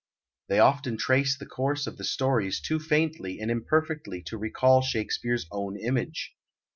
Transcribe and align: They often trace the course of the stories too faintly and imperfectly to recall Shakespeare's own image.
They 0.47 0.57
often 0.57 0.97
trace 0.97 1.37
the 1.37 1.45
course 1.45 1.85
of 1.85 1.97
the 1.97 2.03
stories 2.03 2.59
too 2.59 2.79
faintly 2.79 3.39
and 3.39 3.51
imperfectly 3.51 4.23
to 4.23 4.37
recall 4.39 4.81
Shakespeare's 4.81 5.45
own 5.51 5.77
image. 5.77 6.35